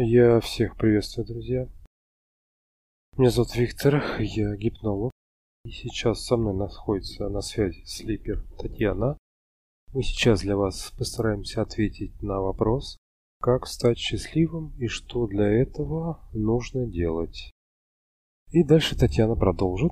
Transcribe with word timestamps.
Я 0.00 0.38
всех 0.38 0.76
приветствую, 0.76 1.26
друзья. 1.26 1.68
Меня 3.16 3.30
зовут 3.30 3.56
Виктор, 3.56 4.00
я 4.20 4.54
гипнолог. 4.54 5.10
И 5.64 5.70
сейчас 5.70 6.24
со 6.24 6.36
мной 6.36 6.54
находится 6.54 7.28
на 7.28 7.40
связи 7.40 7.82
слипер 7.84 8.44
Татьяна. 8.60 9.18
Мы 9.92 10.04
сейчас 10.04 10.42
для 10.42 10.56
вас 10.56 10.92
постараемся 10.96 11.62
ответить 11.62 12.22
на 12.22 12.40
вопрос, 12.40 12.96
как 13.40 13.66
стать 13.66 13.98
счастливым 13.98 14.72
и 14.78 14.86
что 14.86 15.26
для 15.26 15.48
этого 15.48 16.24
нужно 16.32 16.86
делать. 16.86 17.50
И 18.52 18.62
дальше 18.62 18.96
Татьяна 18.96 19.34
продолжит. 19.34 19.90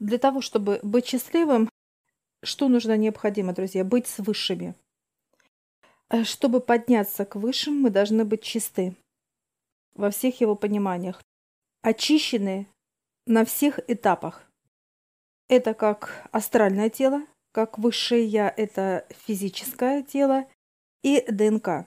Для 0.00 0.18
того, 0.18 0.40
чтобы 0.40 0.80
быть 0.82 1.06
счастливым, 1.06 1.68
что 2.42 2.68
нужно 2.68 2.96
необходимо, 2.96 3.52
друзья? 3.52 3.84
Быть 3.84 4.08
с 4.08 4.18
высшими. 4.18 4.74
Э, 6.10 6.24
чтобы 6.24 6.60
подняться 6.60 7.24
к 7.24 7.36
высшим, 7.36 7.80
мы 7.80 7.90
должны 7.90 8.24
быть 8.24 8.42
чисты 8.42 8.96
во 9.94 10.10
всех 10.10 10.40
его 10.40 10.56
пониманиях, 10.56 11.22
очищены 11.82 12.66
на 13.26 13.44
всех 13.44 13.78
этапах. 13.88 14.50
Это 15.48 15.74
как 15.74 16.28
астральное 16.32 16.90
тело, 16.90 17.22
как 17.52 17.78
высшее 17.78 18.24
я– 18.24 18.52
это 18.56 19.06
физическое 19.26 20.02
тело, 20.02 20.46
и 21.02 21.24
ДНК. 21.30 21.86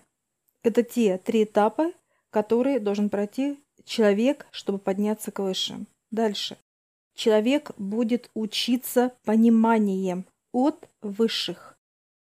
Это 0.64 0.84
те 0.84 1.18
три 1.18 1.44
этапа, 1.44 1.92
которые 2.30 2.80
должен 2.80 3.10
пройти 3.10 3.60
человек, 3.86 4.48
чтобы 4.52 4.80
подняться 4.80 5.32
к 5.32 5.40
высшим. 5.40 5.88
Дальше. 6.12 6.58
Человек 7.16 7.72
будет 7.78 8.30
учиться 8.34 9.14
пониманием 9.24 10.26
от 10.52 10.90
высших. 11.02 11.73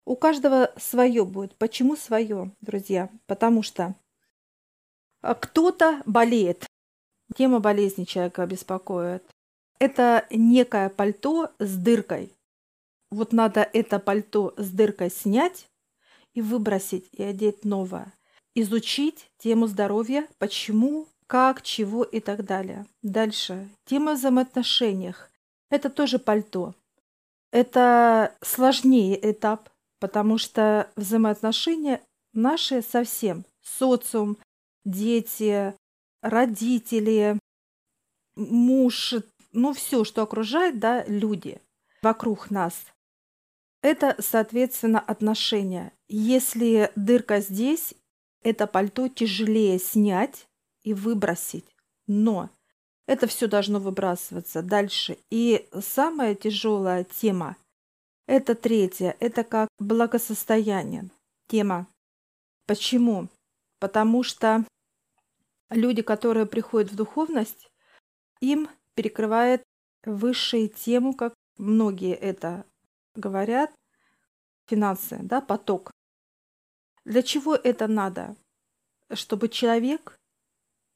У 0.04 0.16
каждого 0.16 0.72
свое 0.76 1.24
будет. 1.24 1.54
Почему 1.56 1.96
свое, 1.96 2.50
друзья? 2.60 3.08
Потому 3.26 3.62
что 3.62 3.94
а, 5.22 5.34
кто-то 5.34 6.02
болеет. 6.06 6.66
Тема 7.36 7.60
болезни 7.60 8.04
человека 8.04 8.46
беспокоит. 8.46 9.24
Это 9.78 10.26
некое 10.30 10.88
пальто 10.88 11.50
с 11.58 11.76
дыркой. 11.76 12.32
Вот 13.10 13.32
надо 13.32 13.68
это 13.72 13.98
пальто 13.98 14.54
с 14.56 14.70
дыркой 14.70 15.10
снять 15.10 15.68
и 16.34 16.42
выбросить, 16.42 17.08
и 17.12 17.22
одеть 17.22 17.64
новое. 17.64 18.12
Изучить 18.54 19.30
тему 19.38 19.66
здоровья, 19.66 20.26
почему, 20.38 21.06
как, 21.26 21.62
чего 21.62 22.04
и 22.04 22.20
так 22.20 22.44
далее. 22.44 22.86
Дальше. 23.02 23.68
Тема 23.84 24.12
взаимоотношениях. 24.12 25.30
Это 25.70 25.88
тоже 25.88 26.18
пальто. 26.18 26.74
Это 27.50 28.34
сложнее 28.40 29.18
этап, 29.30 29.68
потому 30.02 30.36
что 30.36 30.90
взаимоотношения 30.96 32.00
наши 32.32 32.82
совсем, 32.82 33.44
социум, 33.62 34.36
дети, 34.84 35.76
родители, 36.22 37.38
муж, 38.34 39.14
ну 39.52 39.72
все, 39.72 40.02
что 40.02 40.22
окружает, 40.22 40.80
да, 40.80 41.04
люди 41.04 41.60
вокруг 42.02 42.50
нас. 42.50 42.84
Это, 43.80 44.16
соответственно, 44.18 44.98
отношения. 44.98 45.92
Если 46.08 46.90
дырка 46.96 47.38
здесь, 47.38 47.94
это 48.42 48.66
пальто 48.66 49.06
тяжелее 49.06 49.78
снять 49.78 50.48
и 50.82 50.94
выбросить. 50.94 51.76
Но 52.08 52.50
это 53.06 53.28
все 53.28 53.46
должно 53.46 53.78
выбрасываться 53.78 54.62
дальше. 54.62 55.16
И 55.30 55.68
самая 55.80 56.34
тяжелая 56.34 57.04
тема 57.04 57.54
это 58.26 58.54
третье. 58.54 59.16
Это 59.20 59.44
как 59.44 59.68
благосостояние. 59.78 61.10
Тема. 61.48 61.86
Почему? 62.66 63.28
Потому 63.78 64.22
что 64.22 64.64
люди, 65.70 66.02
которые 66.02 66.46
приходят 66.46 66.90
в 66.92 66.96
духовность, 66.96 67.70
им 68.40 68.68
перекрывает 68.94 69.62
высшие 70.04 70.68
тему, 70.68 71.14
как 71.14 71.34
многие 71.58 72.14
это 72.14 72.64
говорят, 73.14 73.72
финансы, 74.66 75.18
да, 75.22 75.40
поток. 75.40 75.90
Для 77.04 77.22
чего 77.22 77.54
это 77.54 77.88
надо? 77.88 78.36
Чтобы 79.12 79.48
человек 79.48 80.16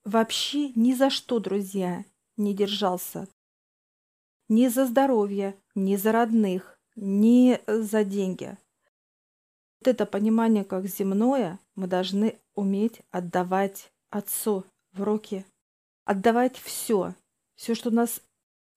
вообще 0.04 0.70
ни 0.70 0.94
за 0.94 1.10
что, 1.10 1.40
друзья, 1.40 2.04
не 2.36 2.54
держался. 2.54 3.28
Ни 4.48 4.68
за 4.68 4.86
здоровье, 4.86 5.60
ни 5.74 5.96
за 5.96 6.12
родных, 6.12 6.75
не 6.96 7.60
за 7.66 8.04
деньги. 8.04 8.56
Вот 9.80 9.88
это 9.88 10.06
понимание 10.06 10.64
как 10.64 10.86
земное 10.86 11.60
мы 11.74 11.86
должны 11.86 12.38
уметь 12.54 13.02
отдавать 13.10 13.92
Отцу 14.10 14.64
в 14.92 15.02
руки. 15.02 15.44
Отдавать 16.04 16.56
все. 16.56 17.14
Все, 17.54 17.74
что 17.74 17.90
нас 17.90 18.22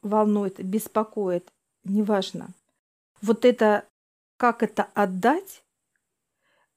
волнует, 0.02 0.64
беспокоит, 0.64 1.52
неважно. 1.84 2.50
Вот 3.22 3.46
это, 3.46 3.86
как 4.38 4.64
это 4.64 4.84
отдать, 4.94 5.64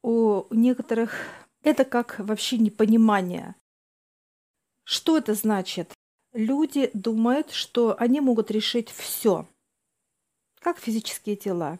у 0.03 0.45
некоторых 0.51 1.15
это 1.63 1.85
как 1.85 2.19
вообще 2.19 2.59
непонимание. 2.59 3.55
Что 4.85 5.17
это 5.17 5.35
значит? 5.35 5.93
Люди 6.33 6.91
думают, 6.93 7.51
что 7.53 7.95
они 7.99 8.21
могут 8.21 8.51
решить 8.51 8.91
все 8.91 9.47
как 10.63 10.79
физические 10.79 11.37
тела. 11.37 11.79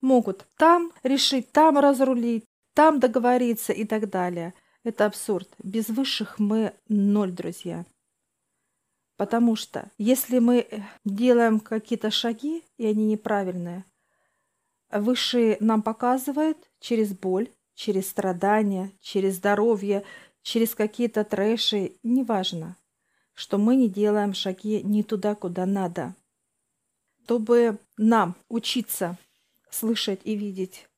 Могут 0.00 0.46
там 0.56 0.92
решить, 1.02 1.50
там 1.52 1.78
разрулить, 1.78 2.44
там 2.74 3.00
договориться 3.00 3.72
и 3.72 3.84
так 3.84 4.10
далее. 4.10 4.54
Это 4.84 5.06
абсурд. 5.06 5.48
Без 5.62 5.88
высших 5.88 6.38
мы 6.38 6.72
ноль, 6.88 7.32
друзья. 7.32 7.84
Потому 9.16 9.56
что 9.56 9.90
если 9.98 10.38
мы 10.38 10.58
э, 10.58 10.80
делаем 11.04 11.58
какие-то 11.58 12.10
шаги, 12.10 12.62
и 12.76 12.86
они 12.86 13.04
неправильные, 13.04 13.84
высшие 14.90 15.56
нам 15.60 15.82
показывают 15.82 16.58
через 16.78 17.12
боль, 17.12 17.50
через 17.74 18.08
страдания, 18.08 18.92
через 19.00 19.36
здоровье, 19.36 20.04
через 20.42 20.74
какие-то 20.76 21.24
трэши, 21.24 21.96
неважно, 22.04 22.76
что 23.34 23.58
мы 23.58 23.74
не 23.74 23.88
делаем 23.88 24.34
шаги 24.34 24.82
не 24.84 25.02
туда, 25.02 25.34
куда 25.34 25.66
надо 25.66 26.14
чтобы 27.28 27.78
нам 27.98 28.36
учиться 28.48 29.18
слышать 29.68 30.20
и 30.24 30.34
видеть 30.34 30.88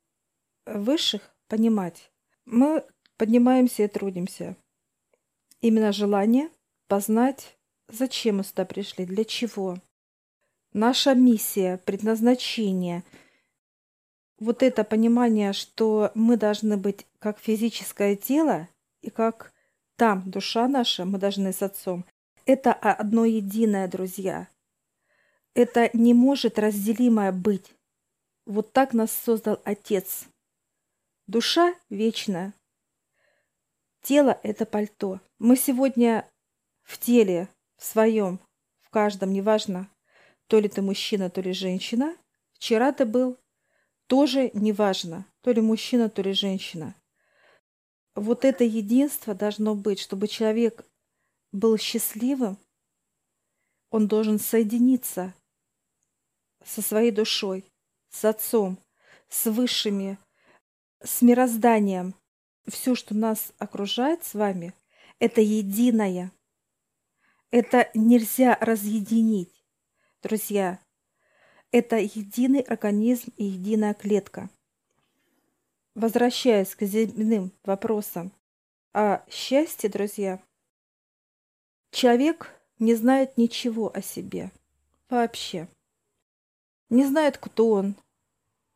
высших, 0.64 1.22
понимать, 1.48 2.12
мы 2.44 2.84
поднимаемся 3.16 3.82
и 3.82 3.88
трудимся. 3.88 4.56
Именно 5.60 5.90
желание 5.90 6.48
познать, 6.86 7.58
зачем 7.88 8.36
мы 8.36 8.44
сюда 8.44 8.64
пришли, 8.64 9.06
для 9.06 9.24
чего. 9.24 9.78
Наша 10.72 11.14
миссия, 11.14 11.78
предназначение, 11.78 13.02
вот 14.38 14.62
это 14.62 14.84
понимание, 14.84 15.52
что 15.52 16.12
мы 16.14 16.36
должны 16.36 16.76
быть 16.76 17.06
как 17.18 17.40
физическое 17.40 18.14
тело 18.14 18.68
и 19.02 19.10
как 19.10 19.52
там 19.96 20.30
душа 20.30 20.68
наша, 20.68 21.04
мы 21.04 21.18
должны 21.18 21.52
с 21.52 21.60
Отцом. 21.60 22.04
Это 22.46 22.72
одно 22.72 23.24
единое, 23.24 23.88
друзья. 23.88 24.46
Это 25.54 25.90
не 25.92 26.14
может 26.14 26.58
разделимое 26.58 27.32
быть. 27.32 27.74
Вот 28.46 28.72
так 28.72 28.92
нас 28.92 29.10
создал 29.12 29.60
Отец. 29.64 30.26
Душа 31.26 31.74
вечная. 31.88 32.54
Тело– 34.02 34.38
это 34.42 34.64
пальто. 34.64 35.20
Мы 35.38 35.56
сегодня 35.56 36.28
в 36.82 36.98
теле, 36.98 37.48
в 37.76 37.84
своем, 37.84 38.40
в 38.80 38.90
каждом, 38.90 39.32
неважно, 39.32 39.88
то 40.46 40.58
ли 40.58 40.68
ты 40.68 40.82
мужчина, 40.82 41.30
то 41.30 41.40
ли 41.40 41.52
женщина. 41.52 42.16
Вчера 42.54 42.92
ты 42.92 43.04
был, 43.04 43.36
тоже 44.06 44.50
неважно, 44.54 45.26
то 45.42 45.52
ли 45.52 45.60
мужчина, 45.60 46.08
то 46.08 46.22
ли 46.22 46.32
женщина. 46.32 46.94
Вот 48.14 48.44
это 48.44 48.64
единство 48.64 49.34
должно 49.34 49.74
быть, 49.74 50.00
чтобы 50.00 50.26
человек 50.28 50.84
был 51.52 51.76
счастливым, 51.78 52.58
он 53.90 54.06
должен 54.06 54.38
соединиться 54.38 55.34
со 56.64 56.82
своей 56.82 57.10
душой, 57.10 57.64
с 58.10 58.24
Отцом, 58.24 58.78
с 59.28 59.50
высшими, 59.50 60.18
с 61.02 61.22
мирозданием. 61.22 62.14
Все, 62.66 62.94
что 62.94 63.14
нас 63.14 63.52
окружает 63.58 64.24
с 64.24 64.34
вами, 64.34 64.74
это 65.18 65.40
единое. 65.40 66.32
Это 67.50 67.90
нельзя 67.94 68.56
разъединить. 68.60 69.64
Друзья, 70.22 70.78
это 71.72 71.96
единый 71.96 72.60
организм 72.60 73.32
и 73.36 73.44
единая 73.44 73.94
клетка. 73.94 74.50
Возвращаясь 75.94 76.74
к 76.74 76.84
земным 76.84 77.52
вопросам 77.64 78.32
о 78.92 79.24
счастье, 79.28 79.90
друзья, 79.90 80.40
человек 81.90 82.54
не 82.78 82.94
знает 82.94 83.36
ничего 83.36 83.90
о 83.94 84.02
себе 84.02 84.50
вообще. 85.08 85.68
Не 86.90 87.06
знает, 87.06 87.38
кто 87.38 87.70
он, 87.70 87.94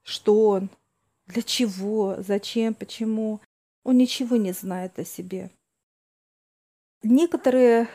что 0.03 0.49
он, 0.49 0.71
для 1.27 1.43
чего, 1.43 2.17
зачем, 2.19 2.75
почему. 2.75 3.41
Он 3.83 3.99
ничего 3.99 4.37
не 4.37 4.53
знает 4.53 4.99
о 4.99 5.05
себе. 5.05 5.51
некоторые 7.03 7.89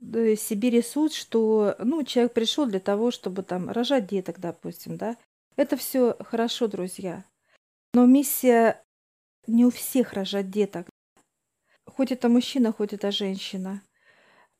э, 0.00 0.34
себе 0.34 0.70
рисуют, 0.70 1.12
что 1.12 1.76
ну, 1.78 2.02
человек 2.02 2.32
пришел 2.32 2.66
для 2.66 2.80
того, 2.80 3.12
чтобы 3.12 3.44
там 3.44 3.70
рожать 3.70 4.06
деток, 4.06 4.40
допустим, 4.40 4.96
да. 4.96 5.16
Это 5.54 5.76
все 5.76 6.16
хорошо, 6.18 6.66
друзья. 6.66 7.24
Но 7.94 8.06
миссия 8.06 8.82
не 9.46 9.64
у 9.64 9.70
всех 9.70 10.14
рожать 10.14 10.50
деток. 10.50 10.88
Хоть 11.86 12.10
это 12.10 12.28
мужчина, 12.28 12.72
хоть 12.72 12.92
это 12.92 13.12
женщина. 13.12 13.82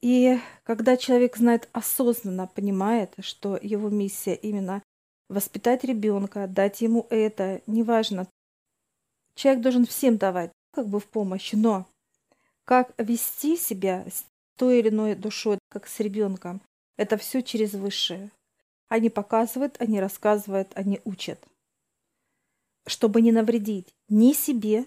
И 0.02 0.38
когда 0.64 0.96
человек 0.96 1.36
знает, 1.36 1.68
осознанно 1.72 2.48
понимает, 2.48 3.14
что 3.20 3.56
его 3.56 3.88
миссия 3.88 4.34
именно 4.34 4.82
воспитать 5.28 5.84
ребенка, 5.84 6.48
дать 6.48 6.80
ему 6.80 7.06
это, 7.08 7.62
неважно. 7.66 8.28
Человек 9.36 9.62
должен 9.62 9.86
всем 9.86 10.18
давать, 10.18 10.50
как 10.72 10.88
бы 10.88 10.98
в 10.98 11.06
помощь, 11.06 11.52
но 11.52 11.86
как 12.64 12.92
вести 12.98 13.56
себя 13.56 14.04
с 14.10 14.24
той 14.58 14.80
или 14.80 14.88
иной 14.88 15.14
душой, 15.14 15.58
как 15.70 15.86
с 15.86 16.00
ребенком, 16.00 16.60
это 16.96 17.16
все 17.16 17.40
через 17.40 17.72
высшее. 17.72 18.30
Они 18.88 19.08
показывают, 19.08 19.76
они 19.80 20.00
рассказывают, 20.00 20.70
они 20.74 21.00
учат. 21.04 21.42
Чтобы 22.86 23.22
не 23.22 23.32
навредить 23.32 23.94
ни 24.08 24.32
себе, 24.32 24.84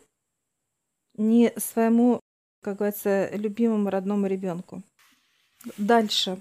ни 1.15 1.57
своему, 1.57 2.19
как 2.61 2.77
говорится, 2.77 3.29
любимому 3.35 3.89
родному 3.89 4.27
ребенку. 4.27 4.83
Дальше. 5.77 6.39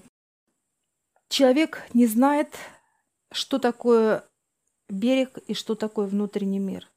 Человек 1.29 1.81
не 1.93 2.05
знает, 2.05 2.55
что 3.31 3.59
такое 3.59 4.23
берег 4.87 5.37
и 5.47 5.53
что 5.53 5.75
такое 5.75 6.07
внутренний 6.07 6.59
мир. 6.59 6.87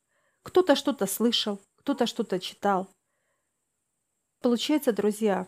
Кто-то 0.42 0.76
что-то 0.76 1.06
слышал, 1.06 1.58
кто-то 1.76 2.06
что-то 2.06 2.38
читал. 2.38 2.88
Получается, 4.40 4.92
друзья, 4.92 5.46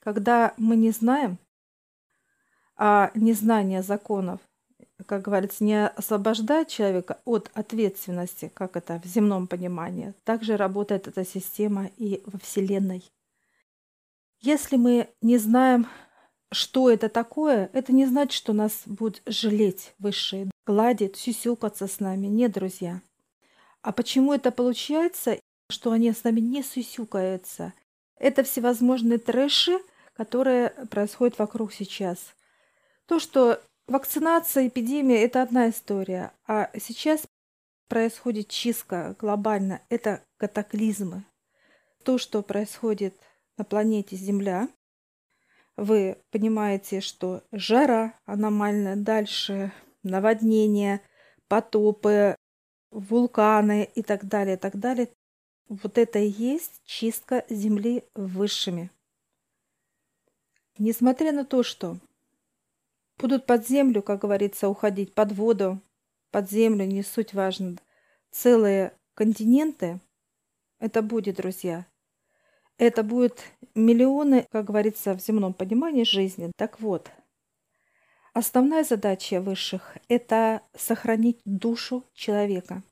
когда 0.00 0.54
мы 0.56 0.76
не 0.76 0.90
знаем, 0.90 1.38
а 2.76 3.12
незнание 3.14 3.82
законов, 3.82 4.40
как 5.06 5.22
говорится, 5.22 5.62
не 5.62 5.86
освобождает 5.86 6.68
человека 6.68 7.20
от 7.24 7.50
ответственности, 7.54 8.50
как 8.52 8.76
это 8.76 9.00
в 9.00 9.06
земном 9.06 9.46
понимании, 9.46 10.14
также 10.24 10.56
работает 10.56 11.06
эта 11.06 11.24
система 11.24 11.90
и 11.96 12.22
во 12.26 12.38
Вселенной. 12.38 13.04
Если 14.40 14.76
мы 14.76 15.08
не 15.20 15.38
знаем 15.38 15.86
что 16.52 16.90
это 16.90 17.08
такое, 17.08 17.70
это 17.72 17.92
не 17.92 18.06
значит, 18.06 18.32
что 18.32 18.52
нас 18.52 18.82
будут 18.86 19.22
жалеть 19.26 19.94
высшие, 19.98 20.50
гладить, 20.66 21.16
сюсюкаться 21.16 21.86
с 21.86 22.00
нами. 22.00 22.26
Нет, 22.26 22.52
друзья. 22.52 23.02
А 23.82 23.92
почему 23.92 24.32
это 24.32 24.50
получается, 24.50 25.38
что 25.70 25.92
они 25.92 26.12
с 26.12 26.24
нами 26.24 26.40
не 26.40 26.62
сюсюкаются? 26.62 27.74
Это 28.16 28.44
всевозможные 28.44 29.18
трэши, 29.18 29.78
которые 30.14 30.70
происходят 30.90 31.38
вокруг 31.38 31.72
сейчас. 31.72 32.34
То, 33.06 33.18
что 33.18 33.60
вакцинация, 33.86 34.68
эпидемия– 34.68 35.22
это 35.24 35.42
одна 35.42 35.68
история, 35.68 36.32
а 36.46 36.70
сейчас 36.80 37.26
происходит 37.88 38.48
чистка 38.48 39.14
глобально, 39.18 39.82
это 39.88 40.24
катаклизмы. 40.38 41.24
То, 42.04 42.18
что 42.18 42.42
происходит 42.42 43.14
на 43.56 43.64
планете 43.64 44.16
Земля, 44.16 44.68
вы 45.76 46.18
понимаете, 46.30 47.00
что 47.00 47.42
жара 47.52 48.18
аномальная, 48.26 48.96
дальше 48.96 49.72
наводнения, 50.02 51.00
потопы, 51.48 52.36
вулканы 52.90 53.88
и 53.94 54.02
так 54.02 54.26
далее, 54.26 54.56
и 54.56 54.58
так 54.58 54.76
далее. 54.76 55.08
Вот 55.68 55.98
это 55.98 56.18
и 56.18 56.28
есть 56.28 56.82
чистка 56.84 57.44
Земли 57.48 58.04
высшими. 58.14 58.90
Несмотря 60.78 61.32
на 61.32 61.44
то, 61.44 61.62
что 61.62 61.98
будут 63.18 63.46
под 63.46 63.66
землю, 63.66 64.02
как 64.02 64.20
говорится, 64.20 64.68
уходить 64.68 65.14
под 65.14 65.32
воду, 65.32 65.80
под 66.30 66.50
землю, 66.50 66.84
не 66.84 67.02
суть 67.02 67.32
важно, 67.32 67.76
целые 68.30 68.92
континенты, 69.14 70.00
это 70.80 71.00
будет, 71.00 71.36
друзья, 71.36 71.86
это 72.78 73.02
будет 73.02 73.42
миллионы, 73.74 74.46
как 74.50 74.66
говорится, 74.66 75.14
в 75.14 75.20
земном 75.20 75.54
понимании 75.54 76.04
жизни. 76.04 76.50
Так 76.56 76.80
вот, 76.80 77.10
основная 78.32 78.84
задача 78.84 79.40
высших– 79.40 79.96
это 80.08 80.62
сохранить 80.74 81.40
душу 81.44 82.04
человека. 82.14 82.82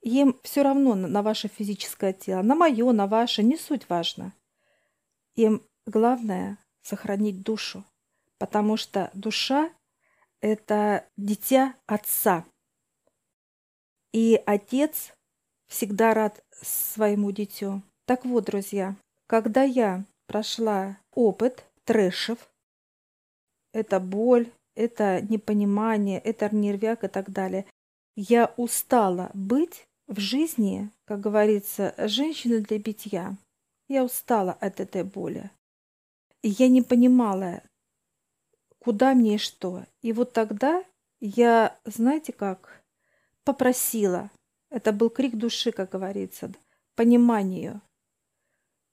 Им 0.00 0.38
все 0.42 0.62
равно 0.62 0.94
на 0.94 1.22
ваше 1.22 1.48
физическое 1.48 2.12
тело, 2.12 2.42
на 2.42 2.54
мое, 2.54 2.92
на 2.92 3.06
ваше, 3.06 3.42
не 3.42 3.56
суть 3.56 3.88
важно. 3.88 4.32
Им 5.34 5.62
главное– 5.86 6.58
сохранить 6.82 7.42
душу, 7.42 7.84
потому 8.38 8.76
что 8.76 9.10
душа– 9.12 9.70
это 10.40 11.04
дитя 11.16 11.74
отца. 11.86 12.44
И 14.12 14.40
отец 14.46 15.12
всегда 15.66 16.14
рад 16.14 16.42
своему 16.62 17.30
дитю. 17.30 17.82
Так 18.08 18.24
вот, 18.24 18.46
друзья, 18.46 18.96
когда 19.26 19.64
я 19.64 20.02
прошла 20.28 20.96
опыт 21.12 21.66
трэшев, 21.84 22.38
это 23.74 24.00
боль, 24.00 24.50
это 24.74 25.20
непонимание, 25.20 26.18
это 26.18 26.48
нервяк 26.50 27.04
и 27.04 27.08
так 27.08 27.28
далее, 27.30 27.66
я 28.16 28.54
устала 28.56 29.30
быть 29.34 29.86
в 30.06 30.20
жизни, 30.20 30.90
как 31.04 31.20
говорится, 31.20 31.94
женщиной 31.98 32.62
для 32.62 32.78
битья. 32.78 33.36
Я 33.88 34.04
устала 34.04 34.52
от 34.52 34.80
этой 34.80 35.04
боли. 35.04 35.50
И 36.40 36.48
я 36.48 36.68
не 36.68 36.80
понимала, 36.80 37.62
куда 38.78 39.12
мне 39.12 39.34
и 39.34 39.38
что. 39.38 39.84
И 40.00 40.14
вот 40.14 40.32
тогда 40.32 40.82
я, 41.20 41.76
знаете 41.84 42.32
как, 42.32 42.82
попросила, 43.44 44.30
это 44.70 44.92
был 44.92 45.10
крик 45.10 45.36
души, 45.36 45.72
как 45.72 45.90
говорится, 45.90 46.50
пониманию, 46.94 47.82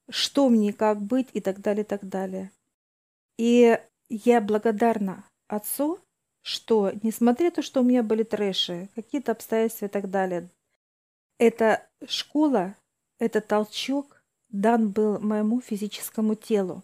что 0.10 0.50
мне, 0.50 0.74
как 0.74 1.02
быть 1.02 1.30
и 1.34 1.42
так 1.42 1.62
далее, 1.62 1.84
и 1.84 1.88
так 1.88 2.08
далее. 2.08 2.52
И 3.38 3.80
я 4.10 4.42
благодарна 4.42 5.28
отцу, 5.48 6.00
что, 6.42 6.92
несмотря 7.02 7.46
на 7.46 7.52
то, 7.52 7.62
что 7.62 7.82
у 7.82 7.84
меня 7.84 8.04
были 8.04 8.24
трэши, 8.24 8.90
какие-то 8.96 9.32
обстоятельства 9.32 9.86
и 9.86 9.90
так 9.90 10.10
далее, 10.10 10.50
эта 11.38 11.88
школа, 12.06 12.76
этот 13.20 13.48
толчок 13.48 14.24
дан 14.50 14.90
был 14.92 15.20
моему 15.20 15.60
физическому 15.60 16.36
телу. 16.36 16.84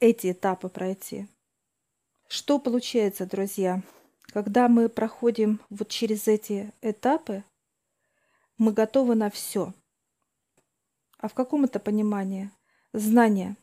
Эти 0.00 0.32
этапы 0.32 0.68
пройти. 0.68 1.28
Что 2.28 2.58
получается, 2.58 3.26
друзья? 3.26 3.82
Когда 4.22 4.68
мы 4.68 4.88
проходим 4.88 5.60
вот 5.70 5.88
через 5.88 6.28
эти 6.28 6.72
этапы, 6.82 7.42
мы 8.58 8.72
готовы 8.72 9.14
на 9.14 9.30
все– 9.30 9.72
а 11.18 11.28
в 11.28 11.34
каком 11.34 11.64
это 11.64 11.78
понимании? 11.78 12.50
Знания. 12.92 13.56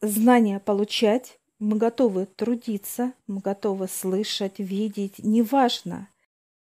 Знания 0.00 0.60
получать, 0.60 1.38
мы 1.58 1.76
готовы 1.76 2.26
трудиться, 2.26 3.12
мы 3.26 3.40
готовы 3.40 3.88
слышать, 3.88 4.58
видеть, 4.58 5.18
неважно. 5.18 6.08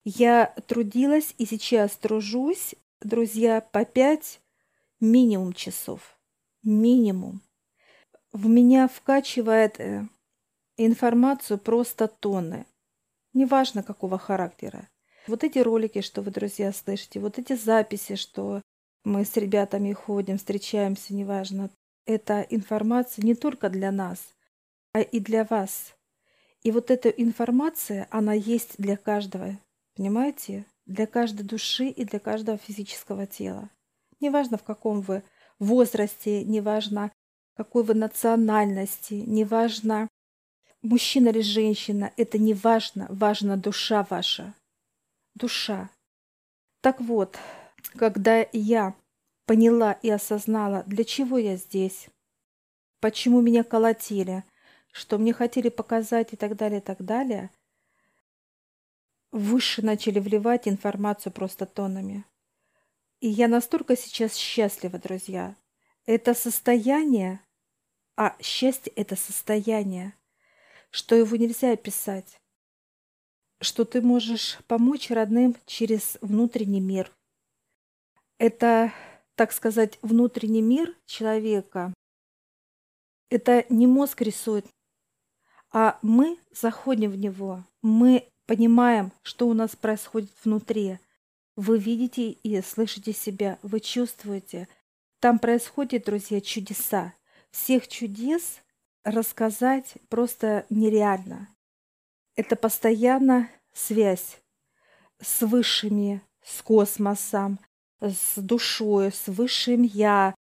Я 0.03 0.53
трудилась 0.67 1.35
и 1.37 1.45
сейчас 1.45 1.95
тружусь, 1.95 2.75
друзья, 3.01 3.61
по 3.61 3.85
пять 3.85 4.41
минимум 4.99 5.53
часов. 5.53 6.17
Минимум. 6.63 7.41
В 8.31 8.47
меня 8.47 8.87
вкачивает 8.87 9.79
э, 9.79 10.07
информацию 10.77 11.57
просто 11.57 12.07
тонны. 12.07 12.65
Неважно, 13.33 13.83
какого 13.83 14.17
характера. 14.17 14.89
Вот 15.27 15.43
эти 15.43 15.59
ролики, 15.59 16.01
что 16.01 16.21
вы, 16.21 16.31
друзья, 16.31 16.73
слышите, 16.73 17.19
вот 17.19 17.37
эти 17.37 17.55
записи, 17.55 18.15
что 18.15 18.61
мы 19.03 19.25
с 19.25 19.35
ребятами 19.37 19.93
ходим, 19.93 20.37
встречаемся, 20.37 21.13
неважно. 21.13 21.69
Это 22.05 22.41
информация 22.41 23.23
не 23.23 23.35
только 23.35 23.69
для 23.69 23.91
нас, 23.91 24.19
а 24.93 25.01
и 25.01 25.19
для 25.19 25.43
вас. 25.45 25.95
И 26.63 26.71
вот 26.71 26.91
эта 26.91 27.09
информация, 27.09 28.07
она 28.11 28.33
есть 28.33 28.75
для 28.77 28.97
каждого, 28.97 29.57
понимаете? 29.95 30.65
Для 30.85 31.07
каждой 31.07 31.43
души 31.43 31.85
и 31.85 32.03
для 32.03 32.19
каждого 32.19 32.57
физического 32.57 33.25
тела. 33.27 33.69
Неважно, 34.19 34.57
в 34.57 34.63
каком 34.63 35.01
вы 35.01 35.23
возрасте, 35.59 36.43
неважно, 36.43 37.11
какой 37.55 37.83
вы 37.83 37.93
национальности, 37.93 39.13
неважно, 39.13 40.09
мужчина 40.81 41.29
или 41.29 41.41
женщина, 41.41 42.11
это 42.17 42.37
не 42.37 42.53
важно, 42.53 43.07
важна 43.09 43.55
душа 43.55 44.05
ваша. 44.09 44.53
Душа. 45.35 45.89
Так 46.81 47.01
вот, 47.01 47.37
когда 47.95 48.45
я 48.51 48.95
поняла 49.45 49.93
и 49.93 50.09
осознала, 50.09 50.83
для 50.85 51.03
чего 51.03 51.37
я 51.37 51.55
здесь, 51.55 52.07
почему 52.99 53.41
меня 53.41 53.63
колотили, 53.63 54.43
что 54.91 55.17
мне 55.17 55.33
хотели 55.33 55.69
показать 55.69 56.33
и 56.33 56.35
так 56.35 56.55
далее, 56.55 56.79
и 56.79 56.83
так 56.83 57.03
далее, 57.03 57.49
выше 59.31 59.81
начали 59.81 60.19
вливать 60.19 60.67
информацию 60.67 61.33
просто 61.33 61.65
тоннами. 61.65 62.25
И 63.19 63.27
я 63.27 63.47
настолько 63.47 63.95
сейчас 63.97 64.35
счастлива, 64.35 64.97
друзья. 64.97 65.55
Это 66.05 66.33
состояние, 66.33 67.41
а 68.15 68.35
счастье– 68.41 68.91
это 68.95 69.15
состояние, 69.15 70.13
что 70.89 71.15
его 71.15 71.35
нельзя 71.35 71.73
описать, 71.73 72.39
что 73.61 73.85
ты 73.85 74.01
можешь 74.01 74.57
помочь 74.67 75.11
родным 75.11 75.55
через 75.65 76.17
внутренний 76.21 76.81
мир. 76.81 77.11
Это, 78.39 78.93
так 79.35 79.51
сказать, 79.51 79.99
внутренний 80.01 80.61
мир 80.61 80.95
человека. 81.05 81.93
Это 83.29 83.65
не 83.69 83.85
мозг 83.85 84.21
рисует, 84.21 84.65
а 85.71 85.99
мы 86.01 86.39
заходим 86.51 87.11
в 87.11 87.17
него, 87.17 87.63
мы 87.81 88.27
понимаем, 88.47 89.11
что 89.21 89.47
у 89.47 89.53
нас 89.53 89.75
происходит 89.75 90.31
внутри. 90.43 90.97
Вы 91.55 91.77
видите 91.77 92.31
и 92.31 92.61
слышите 92.61 93.13
себя, 93.13 93.59
вы 93.61 93.81
чувствуете. 93.81 94.67
Там 95.19 95.37
происходят, 95.37 96.05
друзья, 96.05 96.41
чудеса. 96.41 97.13
Всех 97.51 97.87
чудес 97.87 98.61
рассказать 99.03 99.95
просто 100.07 100.65
нереально. 100.69 101.49
Это 102.35 102.55
постоянно 102.55 103.49
связь 103.73 104.41
с 105.19 105.41
высшими, 105.41 106.21
с 106.41 106.61
космосом, 106.61 107.59
с 108.01 108.37
душой, 108.37 109.11
с 109.11 109.27
высшим 109.27 109.83
я, 109.83 110.35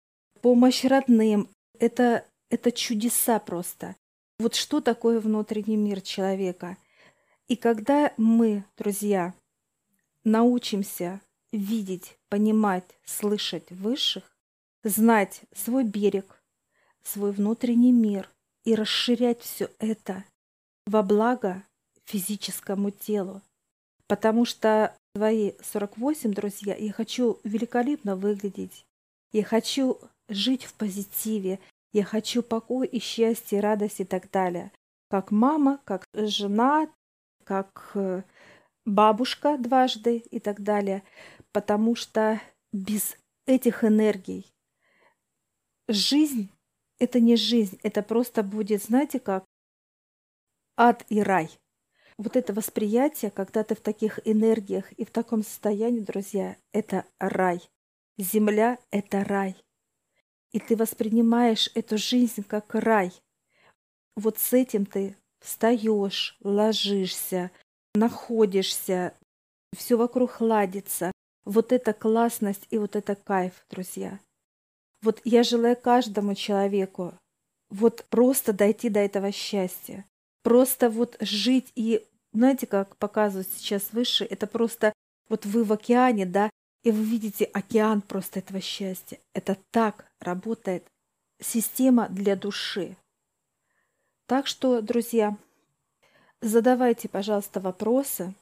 помощь 0.40 0.84
родным. 0.84 1.48
Это, 1.78 2.24
это 2.50 2.72
чудеса 2.72 3.38
просто. 3.38 3.96
Вот 4.38 4.54
что 4.54 4.80
такое 4.80 5.20
внутренний 5.20 5.76
мир 5.76 6.00
человека? 6.00 6.76
И 7.48 7.56
когда 7.56 8.12
мы, 8.16 8.64
друзья, 8.76 9.34
научимся 10.24 11.20
видеть, 11.52 12.18
понимать, 12.28 12.84
слышать 13.04 13.70
высших, 13.70 14.24
знать 14.82 15.42
свой 15.54 15.84
берег, 15.84 16.42
свой 17.02 17.32
внутренний 17.32 17.92
мир 17.92 18.30
и 18.64 18.74
расширять 18.74 19.40
все 19.40 19.70
это 19.78 20.24
во 20.86 21.02
благо 21.02 21.62
физическому 22.04 22.90
телу. 22.90 23.42
Потому 24.06 24.44
что 24.44 24.96
свои 25.16 25.52
48, 25.62 26.32
друзья, 26.32 26.74
я 26.76 26.92
хочу 26.92 27.38
великолепно 27.44 28.16
выглядеть. 28.16 28.84
Я 29.32 29.44
хочу 29.44 29.98
жить 30.28 30.64
в 30.64 30.74
позитиве. 30.74 31.58
Я 31.92 32.04
хочу 32.04 32.42
покой 32.42 32.86
и 32.86 32.98
счастье, 32.98 33.60
радость 33.60 34.00
и 34.00 34.04
так 34.04 34.30
далее. 34.30 34.72
Как 35.08 35.30
мама, 35.30 35.80
как 35.84 36.04
жена, 36.12 36.88
как 37.44 37.92
э, 37.94 38.22
бабушка 38.84 39.56
дважды 39.58 40.18
и 40.18 40.40
так 40.40 40.60
далее, 40.62 41.02
потому 41.52 41.94
что 41.94 42.40
без 42.72 43.16
этих 43.46 43.84
энергий 43.84 44.52
жизнь– 45.88 46.50
это 46.98 47.20
не 47.20 47.36
жизнь, 47.36 47.78
это 47.82 48.02
просто 48.02 48.42
будет, 48.42 48.82
знаете 48.82 49.20
как, 49.20 49.44
ад 50.76 51.04
и 51.08 51.22
рай. 51.22 51.50
Вот 52.16 52.36
это 52.36 52.52
восприятие, 52.52 53.30
когда 53.30 53.64
ты 53.64 53.74
в 53.74 53.80
таких 53.80 54.20
энергиях 54.24 54.92
и 54.92 55.04
в 55.04 55.10
таком 55.10 55.42
состоянии, 55.42 56.00
друзья, 56.00 56.56
это 56.72 57.04
рай. 57.18 57.60
Земля– 58.16 58.78
это 58.92 59.24
рай. 59.24 59.56
И 60.52 60.60
ты 60.60 60.76
воспринимаешь 60.76 61.68
эту 61.74 61.98
жизнь 61.98 62.44
как 62.44 62.74
рай. 62.74 63.12
Вот 64.16 64.38
с 64.38 64.52
этим 64.52 64.86
ты 64.86 65.16
встаешь, 65.40 66.36
ложишься, 66.40 67.50
находишься, 67.94 69.12
все 69.76 69.96
вокруг 69.96 70.40
ладится. 70.40 71.10
Вот 71.44 71.72
это 71.72 71.92
классность 71.92 72.66
и 72.70 72.78
вот 72.78 72.94
это 72.94 73.16
кайф, 73.16 73.66
друзья. 73.68 74.20
Вот 75.02 75.20
я 75.24 75.42
желаю 75.42 75.76
каждому 75.76 76.34
человеку 76.36 77.12
вот 77.68 78.06
просто 78.08 78.52
дойти 78.52 78.88
до 78.88 79.00
этого 79.00 79.32
счастья. 79.32 80.06
Просто 80.44 80.90
вот 80.90 81.16
жить 81.20 81.72
и, 81.74 82.06
знаете, 82.34 82.66
как 82.66 82.96
показывают 82.98 83.48
сейчас 83.48 83.92
выше, 83.92 84.24
это 84.24 84.46
просто 84.46 84.92
вот 85.30 85.46
вы 85.46 85.64
в 85.64 85.72
океане, 85.72 86.26
да, 86.26 86.50
и 86.82 86.90
вы 86.90 87.02
видите 87.02 87.46
океан 87.46 88.02
просто 88.02 88.40
этого 88.40 88.60
счастья. 88.60 89.18
Это 89.32 89.56
так 89.70 90.12
работает 90.20 90.86
система 91.40 92.08
для 92.10 92.36
души. 92.36 92.98
Так 94.26 94.46
что, 94.46 94.82
друзья, 94.82 95.38
задавайте, 96.42 97.08
пожалуйста, 97.08 97.60
вопросы. 97.60 98.34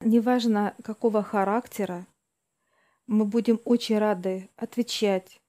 Неважно, 0.00 0.74
какого 0.82 1.22
характера, 1.22 2.04
мы 3.06 3.26
будем 3.26 3.60
очень 3.64 3.98
рады 3.98 4.50
отвечать 4.56 5.40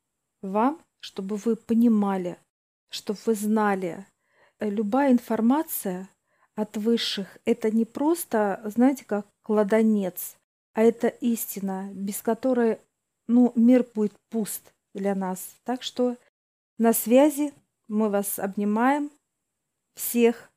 вам, 0.43 0.79
чтобы 0.99 1.35
вы 1.35 1.55
понимали, 1.55 2.37
чтобы 2.89 3.19
вы 3.25 3.33
знали. 3.33 4.05
Любая 4.59 5.11
информация 5.11 6.09
от 6.55 6.77
высших– 6.77 7.37
это 7.45 7.69
не 7.69 7.85
просто, 7.85 8.61
знаете, 8.65 9.05
как 9.05 9.27
кладонец, 9.43 10.37
а 10.73 10.81
это 10.81 11.07
истина, 11.07 11.89
без 11.93 12.21
которой 12.21 12.79
ну, 13.27 13.51
мир 13.55 13.85
будет 13.93 14.13
пуст 14.29 14.73
для 14.93 15.13
нас. 15.13 15.55
Так 15.63 15.83
что 15.83 16.17
на 16.79 16.93
связи 16.93 17.53
мы 17.87 18.09
вас 18.09 18.39
обнимаем 18.39 19.11
всех, 19.95 20.51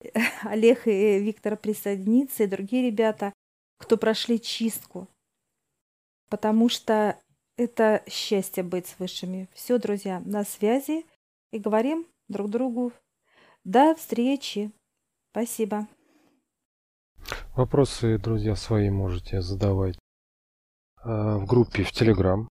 Олег 0.42 0.86
и 0.86 1.18
Виктор 1.18 1.56
присоединиться, 1.56 2.44
и 2.44 2.48
другие 2.48 2.86
ребята, 2.86 3.32
кто 3.78 3.96
прошли 3.96 4.40
чистку. 4.40 5.08
Потому 6.28 6.68
что 6.68 7.18
это 7.56 8.02
счастье 8.08 8.62
быть 8.62 8.86
с 8.86 8.98
высшими. 8.98 9.48
Все, 9.52 9.78
друзья, 9.78 10.20
на 10.24 10.44
связи 10.44 11.04
и 11.52 11.58
говорим 11.58 12.06
друг 12.28 12.48
другу 12.48 12.92
до 13.64 13.94
встречи. 13.94 14.72
Спасибо. 15.32 15.86
Вопросы, 17.54 18.18
друзья, 18.18 18.56
свои 18.56 18.90
можете 18.90 19.42
задавать 19.42 19.98
а, 20.96 21.38
в 21.38 21.46
группе 21.46 21.84
в 21.84 21.92
Telegram. 21.92 22.48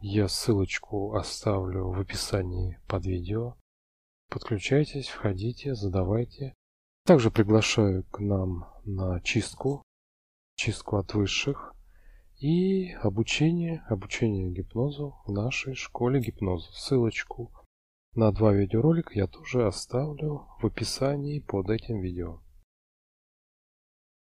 Я 0.00 0.28
ссылочку 0.28 1.14
оставлю 1.14 1.90
в 1.90 2.00
описании 2.00 2.78
под 2.88 3.06
видео. 3.06 3.56
Подключайтесь, 4.28 5.08
входите, 5.08 5.74
задавайте. 5.74 6.54
Также 7.04 7.30
приглашаю 7.30 8.04
к 8.04 8.20
нам 8.20 8.66
на 8.84 9.20
чистку, 9.20 9.82
чистку 10.56 10.96
от 10.96 11.14
высших 11.14 11.74
и 12.38 12.92
обучение, 13.02 13.84
обучение 13.88 14.50
гипнозу 14.50 15.16
в 15.26 15.32
нашей 15.32 15.74
школе 15.74 16.20
гипноза. 16.20 16.72
Ссылочку 16.72 17.52
на 18.14 18.30
два 18.30 18.52
видеоролика 18.52 19.12
я 19.14 19.26
тоже 19.26 19.66
оставлю 19.66 20.46
в 20.60 20.66
описании 20.66 21.40
под 21.40 21.70
этим 21.70 22.00
видео. 22.00 22.41